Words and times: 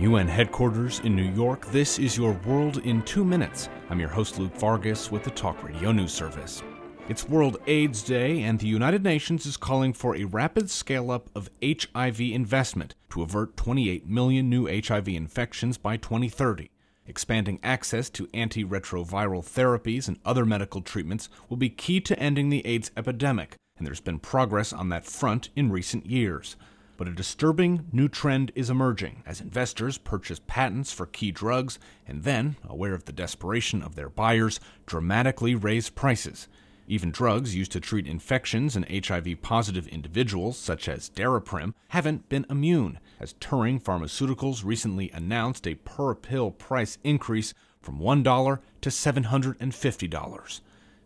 UN 0.00 0.26
headquarters 0.26 1.00
in 1.00 1.14
New 1.14 1.30
York, 1.34 1.66
this 1.66 1.98
is 1.98 2.16
your 2.16 2.32
World 2.46 2.78
in 2.86 3.02
Two 3.02 3.22
Minutes. 3.22 3.68
I'm 3.90 4.00
your 4.00 4.08
host, 4.08 4.38
Luke 4.38 4.56
Vargas, 4.56 5.10
with 5.10 5.24
the 5.24 5.30
Talk 5.30 5.62
Radio 5.62 5.92
News 5.92 6.10
Service. 6.10 6.62
It's 7.10 7.28
World 7.28 7.58
AIDS 7.66 8.02
Day, 8.02 8.44
and 8.44 8.58
the 8.58 8.66
United 8.66 9.04
Nations 9.04 9.44
is 9.44 9.58
calling 9.58 9.92
for 9.92 10.16
a 10.16 10.24
rapid 10.24 10.70
scale 10.70 11.10
up 11.10 11.28
of 11.34 11.50
HIV 11.62 12.18
investment 12.18 12.94
to 13.10 13.20
avert 13.20 13.58
28 13.58 14.08
million 14.08 14.48
new 14.48 14.66
HIV 14.66 15.08
infections 15.08 15.76
by 15.76 15.98
2030. 15.98 16.70
Expanding 17.06 17.60
access 17.62 18.08
to 18.08 18.26
antiretroviral 18.28 19.44
therapies 19.44 20.08
and 20.08 20.18
other 20.24 20.46
medical 20.46 20.80
treatments 20.80 21.28
will 21.50 21.58
be 21.58 21.68
key 21.68 22.00
to 22.00 22.18
ending 22.18 22.48
the 22.48 22.66
AIDS 22.66 22.90
epidemic, 22.96 23.56
and 23.76 23.86
there's 23.86 24.00
been 24.00 24.18
progress 24.18 24.72
on 24.72 24.88
that 24.88 25.04
front 25.04 25.50
in 25.54 25.70
recent 25.70 26.06
years. 26.06 26.56
But 27.00 27.08
a 27.08 27.12
disturbing 27.12 27.86
new 27.92 28.08
trend 28.10 28.52
is 28.54 28.68
emerging 28.68 29.22
as 29.24 29.40
investors 29.40 29.96
purchase 29.96 30.38
patents 30.46 30.92
for 30.92 31.06
key 31.06 31.30
drugs 31.30 31.78
and 32.06 32.24
then, 32.24 32.56
aware 32.62 32.92
of 32.92 33.06
the 33.06 33.12
desperation 33.12 33.82
of 33.82 33.94
their 33.94 34.10
buyers, 34.10 34.60
dramatically 34.84 35.54
raise 35.54 35.88
prices. 35.88 36.46
Even 36.86 37.10
drugs 37.10 37.54
used 37.54 37.72
to 37.72 37.80
treat 37.80 38.06
infections 38.06 38.76
in 38.76 38.84
HIV 38.86 39.40
positive 39.40 39.88
individuals, 39.88 40.58
such 40.58 40.90
as 40.90 41.08
Daraprim, 41.08 41.72
haven't 41.88 42.28
been 42.28 42.44
immune, 42.50 42.98
as 43.18 43.32
Turing 43.32 43.82
Pharmaceuticals 43.82 44.62
recently 44.62 45.10
announced 45.12 45.66
a 45.66 45.76
per 45.76 46.14
pill 46.14 46.50
price 46.50 46.98
increase 47.02 47.54
from 47.80 47.98
$1 47.98 48.58
to 48.82 48.90
$750. 48.90 50.60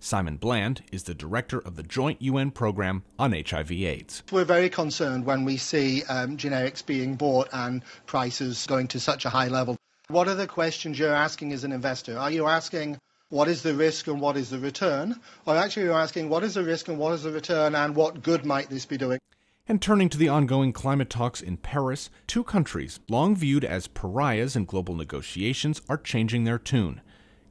Simon 0.05 0.37
Bland 0.37 0.83
is 0.93 1.05
the 1.05 1.15
director 1.15 1.59
of 1.59 1.77
the 1.77 1.83
Joint 1.83 2.21
UN 2.21 2.51
Program 2.51 3.05
on 3.19 3.33
HIV/AIDS. 3.33 4.23
We're 4.31 4.45
very 4.45 4.69
concerned 4.69 5.25
when 5.25 5.47
we 5.47 5.57
see 5.57 6.03
um, 6.03 6.37
generics 6.37 6.85
being 6.85 7.15
bought 7.15 7.49
and 7.55 7.83
prices 8.05 8.67
going 8.67 8.89
to 8.89 9.01
such 9.01 9.25
a 9.25 9.31
high 9.31 9.49
level. 9.49 9.79
What 10.09 10.29
are 10.29 10.35
the 10.35 10.47
questions 10.47 10.99
you're 10.99 11.15
asking 11.15 11.55
as 11.55 11.65
an 11.65 11.73
investor? 11.73 12.19
Are 12.19 12.31
you 12.31 12.47
asking 12.47 12.99
what 13.31 13.49
is 13.49 13.63
the 13.63 13.73
risk 13.73 14.07
and 14.07 14.21
what 14.21 14.37
is 14.37 14.51
the 14.51 14.59
return? 14.59 15.19
Or 15.47 15.57
actually, 15.57 15.85
you're 15.85 15.99
asking 15.99 16.29
what 16.29 16.45
is 16.45 16.53
the 16.53 16.65
risk 16.65 16.89
and 16.89 16.99
what 16.99 17.15
is 17.15 17.23
the 17.23 17.33
return 17.33 17.75
and 17.75 17.97
what 17.97 18.23
good 18.23 18.45
might 18.45 18.69
this 18.69 18.85
be 18.85 18.99
doing? 18.99 19.19
And 19.67 19.81
turning 19.81 20.11
to 20.11 20.19
the 20.19 20.29
ongoing 20.29 20.75
climate 20.75 21.09
talks 21.09 21.41
in 21.41 21.57
Paris, 21.57 22.11
two 22.27 22.45
countries, 22.45 23.01
long 23.09 23.35
viewed 23.35 23.65
as 23.65 23.87
pariahs 23.87 24.55
in 24.55 24.67
global 24.67 24.95
negotiations, 24.97 25.81
are 25.89 25.97
changing 25.97 26.45
their 26.45 26.59
tune. 26.59 27.01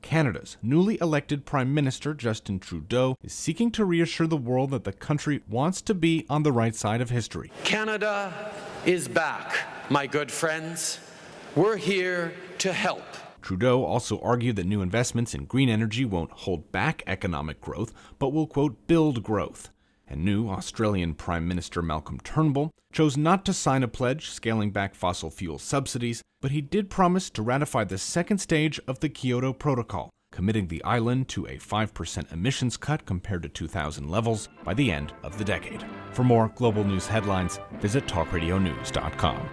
Canada's 0.03 0.57
newly 0.61 0.99
elected 1.01 1.45
Prime 1.45 1.73
Minister 1.73 2.13
Justin 2.13 2.59
Trudeau 2.59 3.17
is 3.23 3.33
seeking 3.33 3.71
to 3.71 3.85
reassure 3.85 4.27
the 4.27 4.37
world 4.37 4.69
that 4.69 4.83
the 4.83 4.93
country 4.93 5.41
wants 5.49 5.81
to 5.81 5.95
be 5.95 6.27
on 6.29 6.43
the 6.43 6.51
right 6.51 6.75
side 6.75 7.01
of 7.01 7.09
history. 7.09 7.51
Canada 7.63 8.51
is 8.85 9.07
back, 9.07 9.55
my 9.89 10.05
good 10.05 10.31
friends. 10.31 10.99
We're 11.55 11.77
here 11.77 12.33
to 12.59 12.73
help. 12.73 13.03
Trudeau 13.41 13.83
also 13.83 14.19
argued 14.19 14.57
that 14.57 14.65
new 14.65 14.81
investments 14.81 15.33
in 15.33 15.45
green 15.45 15.69
energy 15.69 16.05
won't 16.05 16.31
hold 16.31 16.71
back 16.71 17.01
economic 17.07 17.59
growth, 17.59 17.93
but 18.19 18.29
will, 18.29 18.47
quote, 18.47 18.87
build 18.87 19.23
growth 19.23 19.69
and 20.13 20.23
new 20.23 20.47
Australian 20.47 21.15
Prime 21.15 21.47
Minister 21.47 21.81
Malcolm 21.81 22.19
Turnbull 22.19 22.71
chose 22.93 23.17
not 23.17 23.43
to 23.45 23.53
sign 23.53 23.81
a 23.81 23.87
pledge 23.87 24.29
scaling 24.29 24.69
back 24.71 24.93
fossil 24.93 25.31
fuel 25.31 25.57
subsidies, 25.57 26.21
but 26.39 26.51
he 26.51 26.61
did 26.61 26.89
promise 26.89 27.31
to 27.31 27.41
ratify 27.41 27.83
the 27.83 27.97
second 27.97 28.37
stage 28.37 28.79
of 28.87 28.99
the 28.99 29.09
Kyoto 29.09 29.53
Protocol, 29.53 30.11
committing 30.31 30.67
the 30.67 30.83
island 30.83 31.27
to 31.29 31.47
a 31.47 31.57
5% 31.57 32.31
emissions 32.31 32.77
cut 32.77 33.05
compared 33.05 33.41
to 33.41 33.49
2000 33.49 34.07
levels 34.07 34.49
by 34.63 34.75
the 34.75 34.91
end 34.91 35.13
of 35.23 35.37
the 35.39 35.43
decade. 35.43 35.83
For 36.11 36.23
more 36.23 36.51
global 36.55 36.83
news 36.83 37.07
headlines, 37.07 37.59
visit 37.81 38.05
talkradio.news.com. 38.05 39.49